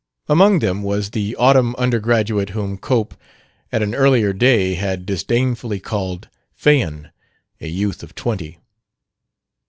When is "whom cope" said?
2.57-3.13